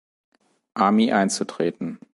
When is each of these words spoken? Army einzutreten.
Army 0.73 1.11
einzutreten. 1.13 1.99